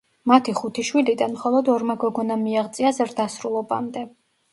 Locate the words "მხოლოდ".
1.37-1.69